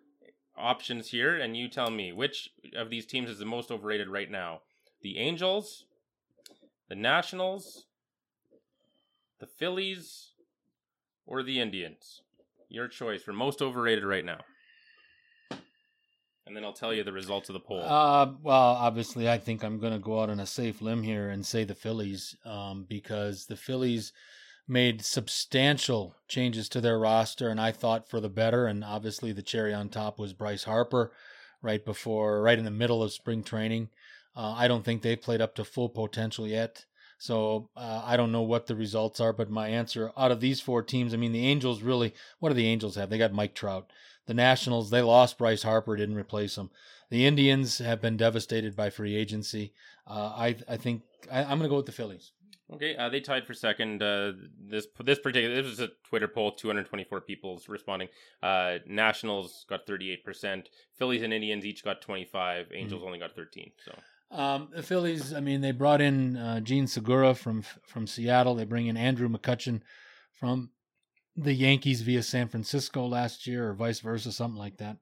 [0.56, 4.30] options here, and you tell me which of these teams is the most overrated right
[4.30, 4.60] now.
[5.00, 5.86] The Angels,
[6.94, 7.86] the Nationals,
[9.40, 10.30] the Phillies,
[11.26, 12.22] or the Indians.
[12.68, 14.38] Your choice for most overrated right now.
[16.46, 17.82] And then I'll tell you the results of the poll.
[17.82, 21.30] Uh, well, obviously, I think I'm going to go out on a safe limb here
[21.30, 24.12] and say the Phillies, um, because the Phillies
[24.68, 28.66] made substantial changes to their roster, and I thought for the better.
[28.66, 31.10] And obviously, the cherry on top was Bryce Harper,
[31.60, 33.88] right before, right in the middle of spring training.
[34.36, 36.84] Uh, I don't think they've played up to full potential yet.
[37.18, 40.60] So uh, I don't know what the results are, but my answer out of these
[40.60, 43.08] four teams, I mean, the Angels really, what do the Angels have?
[43.08, 43.90] They got Mike Trout.
[44.26, 46.70] The Nationals, they lost Bryce Harper, didn't replace him.
[47.10, 49.72] The Indians have been devastated by free agency.
[50.06, 52.32] Uh, I I think I, I'm going to go with the Phillies.
[52.72, 54.02] Okay, uh, they tied for second.
[54.02, 58.08] Uh, this this particular this was a Twitter poll, 224 people responding.
[58.42, 60.68] Uh, Nationals got 38 percent.
[60.94, 62.68] Phillies and Indians each got 25.
[62.72, 63.70] Angels only got 13.
[63.84, 63.92] So
[64.34, 68.56] Um, the Phillies, I mean, they brought in uh, Jean Segura from from Seattle.
[68.56, 69.80] They bring in Andrew McCutchen
[70.32, 70.70] from
[71.36, 74.96] the Yankees via San Francisco last year, or vice versa, something like that.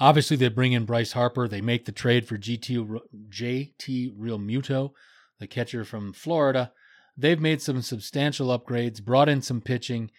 [0.00, 1.46] Obviously, they bring in Bryce Harper.
[1.46, 4.90] They make the trade for GT JT Realmuto,
[5.38, 6.72] the catcher from Florida.
[7.16, 10.10] They've made some substantial upgrades, brought in some pitching,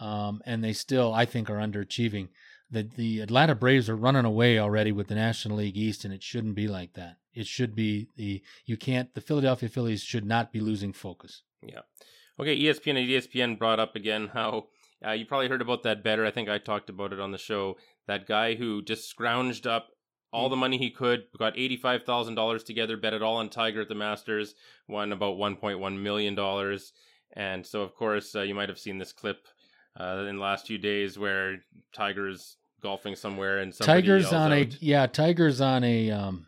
[0.00, 2.28] um, and they still, I think, are underachieving.
[2.72, 6.22] The the Atlanta Braves are running away already with the National League East, and it
[6.22, 7.18] shouldn't be like that.
[7.34, 11.42] It should be the you can't the Philadelphia Phillies should not be losing focus.
[11.62, 11.82] yeah.
[12.40, 14.68] Okay, ESPN and ESPN brought up again how
[15.06, 16.24] uh, you probably heard about that better.
[16.24, 17.76] I think I talked about it on the show.
[18.06, 19.88] That guy who just scrounged up
[20.32, 23.94] all the money he could, got $85,000 together, bet it all on Tiger at the
[23.94, 24.54] Masters,
[24.88, 26.78] won about $1.1 million.
[27.34, 29.46] And so, of course, uh, you might have seen this clip
[29.98, 31.58] uh, in the last few days where
[31.92, 35.06] Tiger's golfing somewhere and somebody Tiger's on a yeah.
[35.06, 36.46] Tiger's on a um.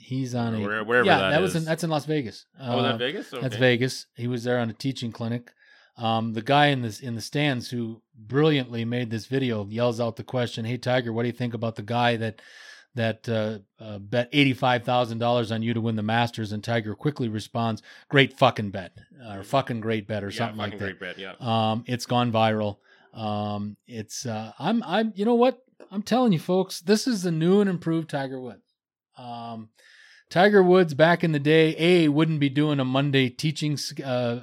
[0.00, 1.30] He's on a Where- wherever yeah.
[1.30, 2.46] that was in that's in Las Vegas.
[2.58, 3.30] Oh, Uh, that Vegas?
[3.30, 4.06] That's Vegas.
[4.14, 5.50] He was there on a teaching clinic.
[5.98, 10.16] Um, the guy in this in the stands who brilliantly made this video yells out
[10.16, 12.40] the question, "Hey Tiger, what do you think about the guy that
[12.94, 16.62] that uh, uh, bet eighty five thousand dollars on you to win the Masters?" And
[16.62, 18.96] Tiger quickly responds, "Great fucking bet,
[19.28, 21.34] or fucking great bet, or Yeah, something like that." great bet, yeah.
[21.40, 22.78] Um, it's gone viral.
[23.14, 25.58] Um, it's uh, I'm I'm you know what
[25.90, 28.74] I'm telling you folks, this is the new and improved Tiger Woods.
[29.16, 29.70] Um,
[30.30, 34.40] Tiger Woods back in the day, a wouldn't be doing a Monday teaching, uh,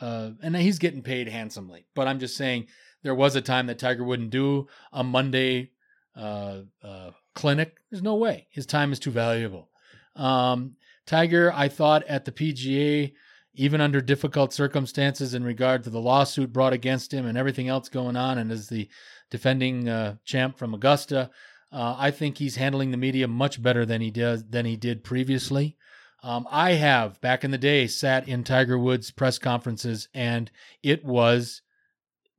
[0.00, 1.86] uh, and he's getting paid handsomely.
[1.94, 2.66] But I'm just saying
[3.02, 5.70] there was a time that Tiger wouldn't do a Monday
[6.16, 7.76] uh, uh, clinic.
[7.90, 9.68] There's no way his time is too valuable.
[10.16, 10.74] Um,
[11.06, 13.12] Tiger, I thought at the PGA,
[13.58, 17.88] even under difficult circumstances in regard to the lawsuit brought against him and everything else
[17.88, 18.88] going on, and as the
[19.30, 21.28] defending uh, champ from Augusta,
[21.72, 25.02] uh, I think he's handling the media much better than he does than he did
[25.02, 25.76] previously.
[26.22, 30.52] Um, I have back in the day sat in Tiger Woods press conferences, and
[30.84, 31.62] it was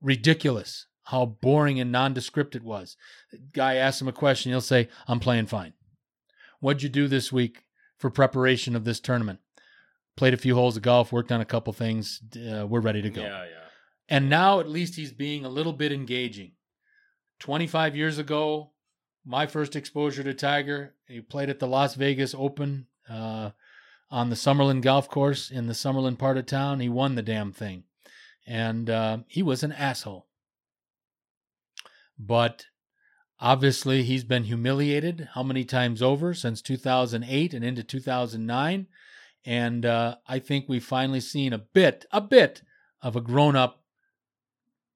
[0.00, 2.96] ridiculous how boring and nondescript it was.
[3.52, 5.74] Guy asks him a question, he'll say, "I'm playing fine."
[6.60, 7.64] What'd you do this week
[7.98, 9.40] for preparation of this tournament?
[10.20, 12.20] Played a few holes of golf, worked on a couple things.
[12.36, 13.22] Uh, we're ready to go.
[13.22, 13.64] Yeah, yeah.
[14.06, 16.52] And now at least he's being a little bit engaging.
[17.38, 18.72] 25 years ago,
[19.24, 23.52] my first exposure to Tiger, he played at the Las Vegas Open uh,
[24.10, 26.80] on the Summerlin Golf Course in the Summerlin part of town.
[26.80, 27.84] He won the damn thing.
[28.46, 30.26] And uh, he was an asshole.
[32.18, 32.66] But
[33.40, 38.86] obviously, he's been humiliated how many times over since 2008 and into 2009.
[39.44, 42.62] And uh, I think we've finally seen a bit, a bit
[43.02, 43.82] of a grown up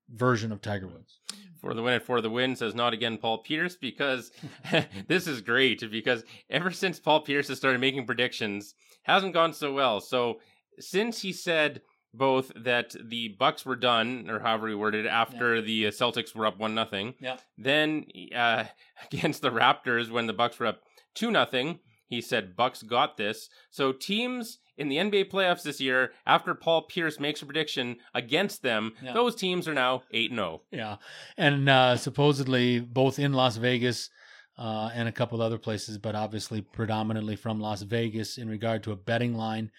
[0.09, 1.21] version of Tiger Woods.
[1.61, 4.31] For the win, and for the win says not again, Paul Pierce, because
[5.09, 5.83] this is great.
[5.91, 10.01] Because ever since Paul Pierce has started making predictions, hasn't gone so well.
[10.01, 10.41] So
[10.79, 11.81] since he said
[12.13, 16.35] both that the Bucks were done, or however he worded it, after the uh, Celtics
[16.35, 17.39] were up one nothing, Yeah.
[17.57, 18.05] then
[18.37, 18.65] uh,
[19.13, 20.83] against the Raptors when the Bucks were up
[21.15, 23.49] two nothing, he said Bucks got this.
[23.71, 28.63] So teams in the NBA playoffs this year, after Paul Pierce makes a prediction against
[28.63, 29.13] them, Yeah.
[29.13, 30.63] those teams are now eight and oh.
[30.75, 30.83] zero.
[30.83, 30.97] Yeah.
[31.37, 34.11] And uh, supposedly both in Las Vegas
[34.59, 38.93] uh, and a couple other places, but obviously predominantly from Las Vegas in regard to
[38.93, 39.71] a betting line.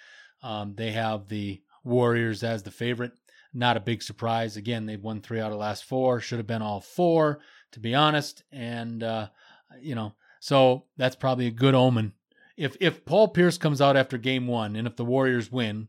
[0.44, 3.12] Um, they have the Warriors as the favorite.
[3.54, 4.58] Not a big surprise.
[4.58, 6.20] Again, they've won three out of the last four.
[6.20, 7.40] Should have been all four,
[7.72, 8.44] to be honest.
[8.52, 9.28] And, uh,
[9.80, 10.14] you know,
[10.46, 12.14] so that's probably a good omen.
[12.56, 15.88] If if Paul Pierce comes out after game one and if the Warriors win,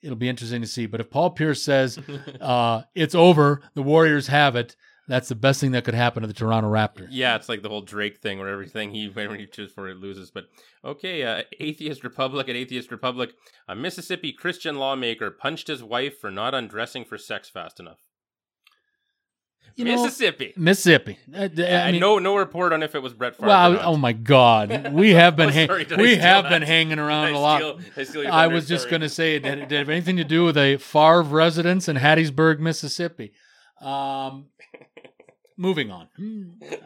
[0.00, 0.86] it'll be interesting to see.
[0.86, 1.98] But if Paul Pierce says
[2.40, 4.74] uh, it's over, the Warriors have it,
[5.06, 7.08] that's the best thing that could happen to the Toronto Raptors.
[7.10, 9.98] Yeah, it's like the whole Drake thing where everything he when he chooses for it
[9.98, 10.30] loses.
[10.30, 10.44] But
[10.82, 13.34] okay, uh, Atheist Republic at Atheist Republic,
[13.68, 17.98] a Mississippi Christian lawmaker punched his wife for not undressing for sex fast enough.
[19.76, 20.52] You know, Mississippi.
[20.56, 21.18] Mississippi.
[21.34, 23.46] Uh, I and mean, no no report on if it was Brett Favre.
[23.48, 23.84] well, not.
[23.84, 26.50] oh my God, we have been Oh, sorry, we have that?
[26.50, 27.58] been hanging around I a lot.
[27.58, 30.24] steal- I steal I was just going to say, did, did it have anything to
[30.24, 33.32] do with a Favre residence in Hattiesburg, Mississippi?
[33.80, 34.46] Um,
[35.56, 36.08] moving on.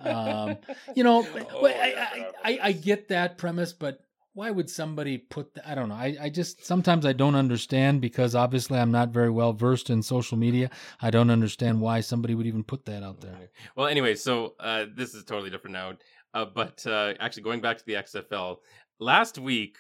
[0.03, 0.57] Um,
[0.95, 4.01] you know, Oh, I, I, I, I get that premise, but
[4.37, 5.59] why would somebody put?
[5.65, 5.95] I don't know.
[5.95, 10.03] I, I just sometimes I don't understand because obviously I'm not very well versed in
[10.03, 10.69] social media.
[11.01, 13.49] I don't understand why somebody would even put that out there.
[13.77, 15.93] Well, anyway, so uh, this is totally different now.
[16.35, 18.59] Uh, but uh, actually, going back to the XFL,
[18.99, 19.79] last week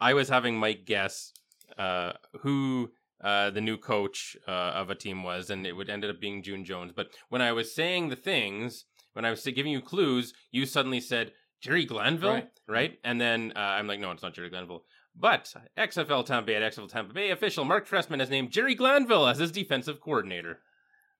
[0.00, 1.34] I was having Mike guess
[1.76, 2.90] uh, who
[3.22, 6.42] uh, the new coach uh, of a team was, and it would ended up being
[6.42, 6.92] June Jones.
[6.96, 11.00] But when I was saying the things, when I was giving you clues, you suddenly
[11.00, 12.50] said Jerry Glanville, Right.
[12.66, 12.98] right?
[13.04, 14.84] And then uh, I'm like, no, it's not Jerry Glanville.
[15.16, 19.26] But XFL Tampa Bay at XFL Tampa Bay official Mark Trestman has named Jerry Glanville
[19.26, 20.60] as his defensive coordinator.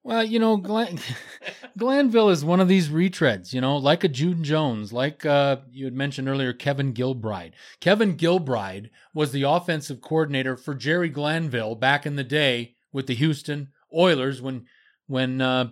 [0.05, 1.01] Well, you know, Glen,
[1.77, 5.85] Glanville is one of these retreads, you know, like a June Jones, like uh, you
[5.85, 7.53] had mentioned earlier, Kevin Gilbride.
[7.81, 13.14] Kevin Gilbride was the offensive coordinator for Jerry Glanville back in the day with the
[13.16, 14.66] Houston Oilers when
[15.09, 15.70] when uh,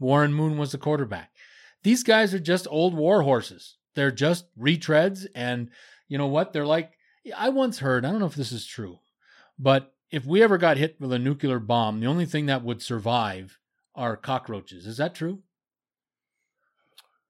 [0.00, 1.30] Warren Moon was the quarterback.
[1.84, 3.76] These guys are just old war horses.
[3.98, 5.70] They're just retreads, and
[6.06, 6.52] you know what?
[6.52, 6.92] They're like.
[7.36, 8.04] I once heard.
[8.04, 9.00] I don't know if this is true,
[9.58, 12.80] but if we ever got hit with a nuclear bomb, the only thing that would
[12.80, 13.58] survive
[13.96, 14.86] are cockroaches.
[14.86, 15.42] Is that true?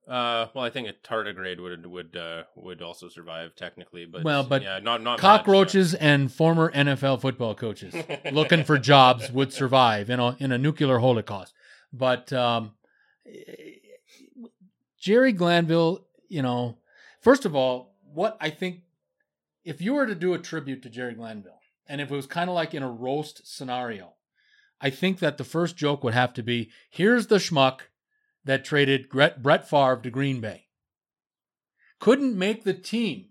[0.07, 4.45] Uh, well, I think a tardigrade would would uh, would also survive technically, but Well,
[4.45, 7.95] but yeah, not not much, Cockroaches and former NFL football coaches
[8.31, 11.55] looking for jobs would survive in a in a nuclear holocaust.
[11.95, 12.73] But um,
[14.99, 16.79] Jerry Glanville, you know,
[17.21, 18.83] first of all, what I think,
[19.65, 22.49] if you were to do a tribute to Jerry Glanville, and if it was kind
[22.49, 24.15] of like in a roast scenario,
[24.81, 27.81] I think that the first joke would have to be here's the schmuck
[28.45, 30.67] that traded Brett, Favre to Green Bay.
[31.99, 33.28] Couldn't make the team.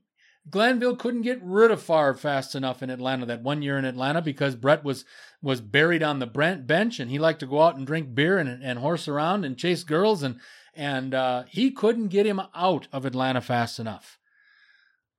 [0.49, 4.21] Glanville couldn't get rid of Favre fast enough in Atlanta that one year in Atlanta
[4.21, 5.05] because Brett was
[5.41, 8.37] was buried on the Brent bench and he liked to go out and drink beer
[8.37, 10.39] and, and horse around and chase girls and
[10.73, 14.19] and uh, he couldn't get him out of Atlanta fast enough.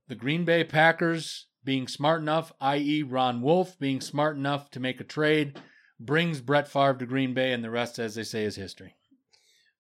[0.06, 5.00] The Green Bay Packers being smart enough, i.e., Ron Wolf being smart enough to make
[5.00, 5.60] a trade,
[6.00, 8.94] brings Brett Favre to Green Bay, and the rest, as they say, is history.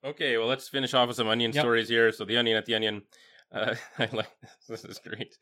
[0.04, 1.62] Okay, well, let's finish off with some onion Yep.
[1.62, 2.12] stories here.
[2.12, 3.02] So the onion at the onion.
[3.52, 4.82] Uh, I like this.
[4.82, 5.36] This is great.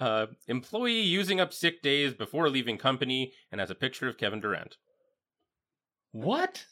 [0.00, 4.40] Uh, employee using up sick days before leaving company, and has a picture of Kevin
[4.40, 4.76] Durant.
[6.12, 6.66] What?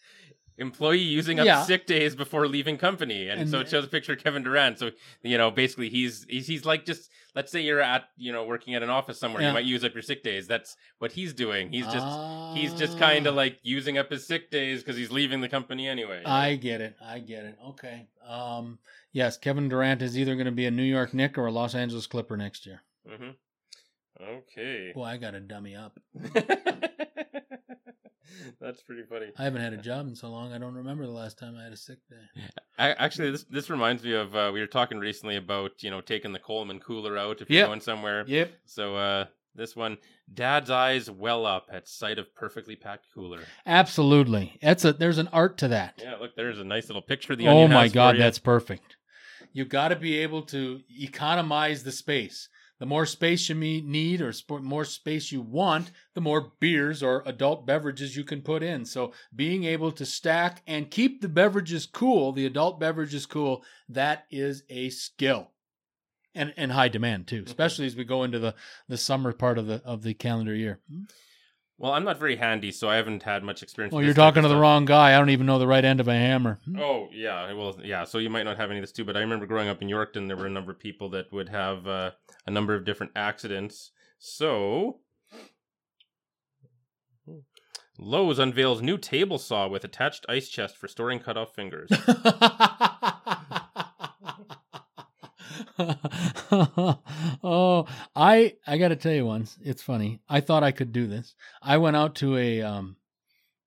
[0.60, 1.62] Employee using up Yeah.
[1.64, 4.78] sick days before leaving company, and, And- so it shows a picture of Kevin Durant.
[4.78, 4.90] So
[5.22, 8.74] you know, basically, he's he's, he's like just let's say you're at you know working
[8.74, 9.48] at an office somewhere, Yeah.
[9.48, 10.46] you might use up your sick days.
[10.46, 11.72] That's what he's doing.
[11.72, 13.00] He's just he's just Ah.
[13.00, 16.22] kind of like using up his sick days because he's leaving the company anyway.
[16.24, 16.94] I get it.
[17.02, 17.56] I get it.
[17.70, 18.06] Okay.
[18.28, 18.78] Um,
[19.12, 21.74] yes, Kevin Durant is either going to be a New York Knick or a Los
[21.74, 22.82] Angeles Clipper next year.
[23.08, 23.30] hmm
[24.22, 24.92] Okay.
[24.94, 25.98] well I got a dummy up.
[28.60, 29.26] That's pretty funny.
[29.38, 30.52] I haven't had a job in so long.
[30.52, 32.42] I don't remember the last time I had a sick day.
[32.78, 36.00] I, actually, this this reminds me of uh, we were talking recently about you know
[36.00, 38.24] taking the Coleman cooler out if you're going somewhere.
[38.26, 38.52] Yep.
[38.66, 39.98] So uh, this one,
[40.32, 43.40] Dad's eyes well up at sight of perfectly packed cooler.
[43.66, 44.58] Absolutely.
[44.62, 45.94] That's a there's an art to that.
[46.02, 47.36] Yeah, look, there's a nice little picture.
[47.36, 48.96] The oh my god, that's perfect.
[49.52, 52.48] You got to be able to economize the space.
[52.80, 57.22] The more space you need or sp- more space you want, the more beers or
[57.26, 58.86] adult beverages you can put in.
[58.86, 64.24] So being able to stack and keep the beverages cool, the adult beverages cool, that
[64.30, 65.50] is a skill.
[66.34, 67.46] And and high demand too, mm-hmm.
[67.46, 68.54] especially as we go into the
[68.88, 70.80] the summer part of the of the calendar year.
[71.80, 73.92] Well, I'm not very handy, so I haven't had much experience.
[73.92, 75.14] Well, with you're talking to the wrong guy.
[75.14, 76.58] I don't even know the right end of a hammer.
[76.76, 78.04] Oh yeah, well yeah.
[78.04, 79.88] So you might not have any of this too, but I remember growing up in
[79.88, 82.10] Yorkton, there were a number of people that would have uh,
[82.46, 83.92] a number of different accidents.
[84.18, 84.98] So
[87.98, 91.88] Lowe's unveils new table saw with attached ice chest for storing cut off fingers.
[97.42, 99.58] oh, I I got to tell you once.
[99.62, 100.20] It's funny.
[100.28, 101.34] I thought I could do this.
[101.62, 102.96] I went out to a um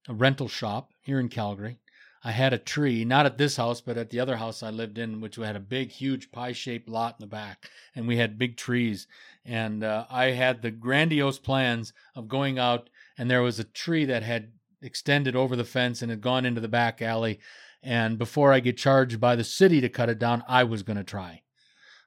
[0.08, 1.80] a rental shop here in Calgary.
[2.26, 4.98] I had a tree, not at this house, but at the other house I lived
[4.98, 8.56] in, which had a big, huge pie-shaped lot in the back, and we had big
[8.56, 9.08] trees.
[9.44, 14.06] And uh, I had the grandiose plans of going out, and there was a tree
[14.06, 17.40] that had extended over the fence and had gone into the back alley.
[17.82, 20.98] And before I get charged by the city to cut it down, I was going
[20.98, 21.42] to try.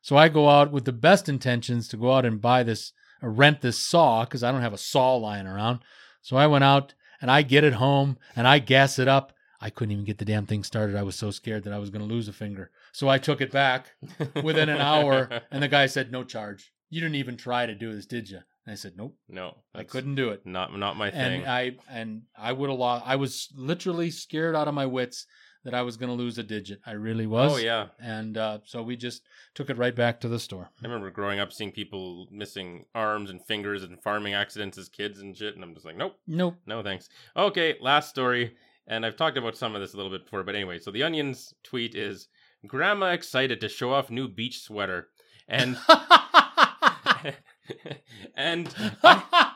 [0.07, 3.29] So I go out with the best intentions to go out and buy this, or
[3.29, 5.81] rent this saw, because I don't have a saw lying around.
[6.23, 9.33] So I went out and I get it home and I gas it up.
[9.61, 10.95] I couldn't even get the damn thing started.
[10.95, 12.71] I was so scared that I was going to lose a finger.
[12.93, 13.97] So I took it back
[14.45, 16.73] within an hour, and the guy said, "No charge.
[16.89, 19.83] You didn't even try to do this, did you?" And I said, "Nope, no, I
[19.83, 21.43] couldn't do it." Not not my thing.
[21.43, 23.05] And I and I would have lost.
[23.09, 25.27] I was literally scared out of my wits
[25.67, 26.81] that I was going to lose a digit.
[26.87, 27.53] I really was.
[27.53, 30.71] oh yeah, And uh, so we just took it right back to the store.
[30.81, 35.19] I remember growing up seeing people missing arms and fingers and farming accidents as kids
[35.19, 36.15] and shit, and I'm just like, nope.
[36.29, 36.55] Nope.
[36.67, 37.09] No thanks.
[37.37, 38.55] Okay, last story.
[38.87, 41.03] And I've talked about some of this a little bit before, but anyway, so the
[41.03, 42.29] Onion's tweet is
[42.65, 45.09] Grandma excited to show off new beach sweater.
[45.49, 45.77] And
[48.37, 49.53] and I,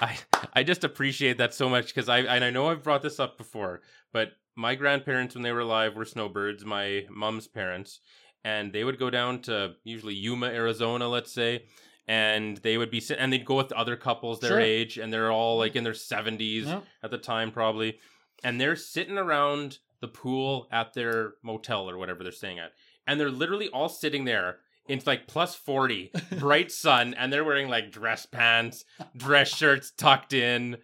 [0.00, 0.18] I
[0.52, 3.38] I just appreciate that so much because I and I know I've brought this up
[3.38, 8.00] before, but my grandparents when they were alive were snowbirds, my mom's parents,
[8.44, 11.64] and they would go down to usually Yuma, Arizona, let's say,
[12.06, 14.60] and they would be sit- and they'd go with other couples their Sure.
[14.60, 15.78] age and they're all like mm-hmm.
[15.78, 16.80] in their 70s Yeah.
[17.02, 17.98] at the time probably
[18.42, 22.72] and they're sitting around the pool at their motel or whatever they're staying at
[23.06, 24.58] and they're literally all sitting there
[24.88, 28.84] in like plus 40 bright sun and they're wearing like dress pants
[29.16, 30.76] dress shirts tucked in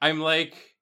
[0.00, 0.74] i'm like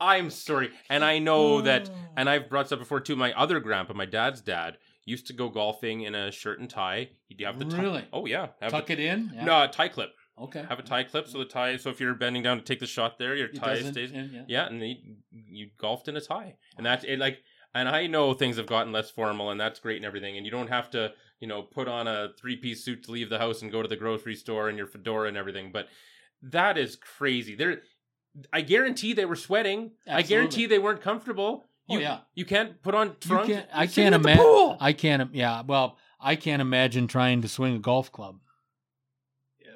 [0.00, 1.94] i'm sorry and i know that oh.
[2.16, 3.16] and I've brought this up before too.
[3.16, 7.10] My other grandpa, my dad's dad, used to go golfing in a shirt and tie.
[7.28, 7.80] He'd have the tie.
[7.80, 8.04] Really?
[8.12, 9.30] Oh yeah, have tuck the, it in.
[9.34, 9.44] Yeah.
[9.44, 10.10] no a tie clip.
[10.40, 10.64] Okay.
[10.68, 11.76] Have a tie clip so the tie.
[11.76, 14.12] So if you're bending down to take the shot there, your tie stays.
[14.12, 14.42] yeah, yeah.
[14.46, 14.82] Yeah, and
[15.30, 17.18] you golfed in a tie, and that's it.
[17.18, 17.38] Like
[17.74, 20.36] and I know things have gotten less formal, and that's great and everything.
[20.36, 23.30] And you don't have to, you know, put on a three piece suit to leave
[23.30, 25.70] the house and go to the grocery store and your fedora and everything.
[25.72, 25.88] But
[26.42, 27.54] that is crazy.
[27.54, 27.82] There,
[28.52, 29.92] I guarantee they were sweating.
[30.06, 31.66] I guarantee they weren't comfortable.
[31.88, 32.18] Oh, You, yeah.
[32.34, 34.76] you can't put on You can't, I can't imagine.
[34.80, 35.34] I can't.
[35.34, 35.62] Yeah.
[35.66, 38.40] Well, I can't imagine trying to swing a golf club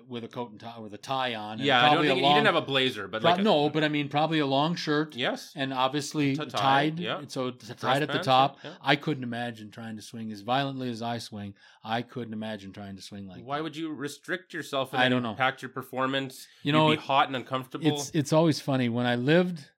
[0.09, 1.53] with a coat and tie with a tie on.
[1.59, 3.43] and yeah, I don't think a he didn't have a blazer, but pro- like a,
[3.43, 5.15] no, but I mean probably a long shirt.
[5.17, 7.21] yes, And obviously tie, tied, yeah.
[7.29, 8.59] so tied at the top.
[8.65, 8.75] yeah.
[8.83, 11.55] I couldn't imagine trying to swing as violently as I swing.
[11.85, 13.63] I couldn't imagine trying to swing like Why that.
[13.65, 15.31] would you restrict yourself and I don't know.
[15.31, 16.47] impact your performance?
[16.63, 17.87] You know, You'd be hot and uncomfortable.
[17.87, 19.69] it's it's always funny when I lived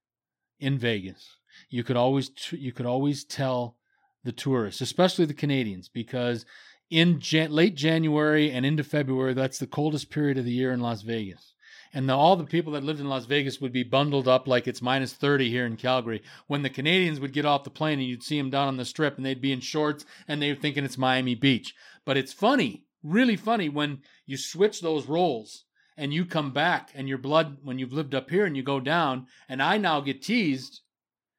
[0.61, 1.37] in Vegas.
[1.71, 3.77] You could always you could always tell
[4.25, 6.47] the tourists, especially the Canadians, because
[6.95, 10.79] in Jan- late January and into February, that's the coldest period of the year in
[10.79, 11.55] Las Vegas.
[11.93, 14.69] And the, all the people that lived in Las Vegas would be bundled up like
[14.69, 16.23] it's minus 30 here in Calgary.
[16.47, 18.85] When the Canadians would get off the plane and you'd see them down on the
[18.85, 21.75] strip and they'd be in shorts and they were thinking it's Miami Beach.
[22.05, 25.65] But it's funny, really funny, when you switch those roles
[25.97, 28.79] and you come back and your blood, when you've lived up here and you go
[28.79, 30.83] down, and I now get teased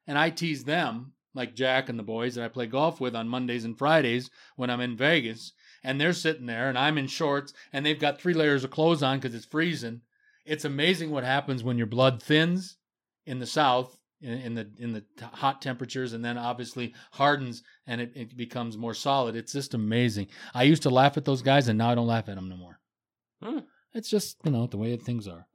[0.06, 3.28] and I tease them, like Jack and the boys that I play golf with on
[3.28, 5.52] Mondays and Fridays when I'm in Vegas,
[5.84, 9.02] and they're sitting there and I'm in shorts and they've got three layers of clothes
[9.02, 10.00] on because it's freezing.
[10.44, 12.76] It's amazing what happens when your blood thins
[13.24, 17.62] in the south in, in the in the t- hot temperatures and then obviously hardens
[17.86, 19.36] and it, it becomes more solid.
[19.36, 20.28] It's just amazing.
[20.54, 22.56] I used to laugh at those guys and now I don't laugh at them no
[22.56, 22.80] more.
[23.42, 23.58] Hmm.
[23.94, 25.46] It's just you know the way things are.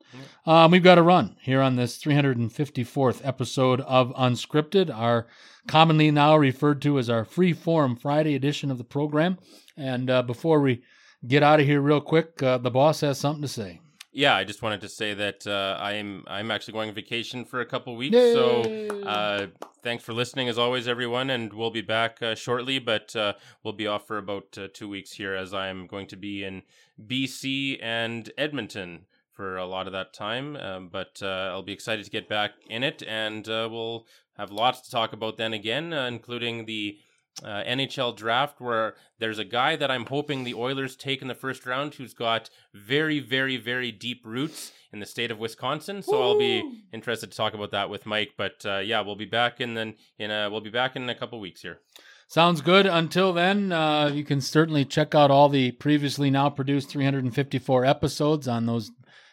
[0.45, 5.27] Um, we've got to run here on this 354th episode of Unscripted, our
[5.67, 9.37] commonly now referred to as our free form Friday edition of the program.
[9.77, 10.83] And uh, before we
[11.27, 13.79] get out of here, real quick, uh, the boss has something to say.
[14.11, 17.61] yeah, I just wanted to say that uh, I'm I'm actually going on vacation for
[17.61, 18.61] a couple weeks, so
[19.05, 19.47] uh,
[19.83, 22.77] thanks for listening as always, everyone, and we'll be back uh, shortly.
[22.79, 23.33] But uh,
[23.63, 26.43] we'll be off for about uh, two weeks here, as I am going to be
[26.43, 26.63] in
[27.07, 30.55] BC and Edmonton for a lot of that time.
[30.55, 34.05] Um, but uh, I'll be excited to get back in it, and uh, we'll
[34.37, 36.97] have lots to talk about then again, uh, including the.
[37.41, 41.33] Uh, NHL draft where there's a guy that I'm hoping the Oilers take in the
[41.33, 46.01] first round who's got very, very, very deep roots in the state of Wisconsin.
[46.01, 48.33] So I'll be interested to talk about that with Mike.
[48.37, 51.15] But uh, yeah, we'll be back in then in a, we'll be back in a
[51.15, 51.79] couple weeks here.
[52.27, 52.85] Sounds good.
[52.85, 58.47] Until then, uh, you can certainly check out all the previously now produced 354 episodes
[58.47, 58.91] on those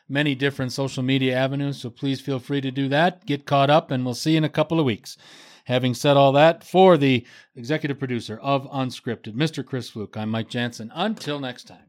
[0.08, 1.80] many different social media avenues.
[1.80, 3.26] So please feel free to do that.
[3.26, 5.16] Get caught up, and we'll see you in a couple of weeks.
[5.64, 9.64] Having said all that, for the executive producer of Unscripted, Mr.
[9.64, 10.90] Chris Fluke, I'm Mike Jansen.
[10.94, 11.84] Until next time.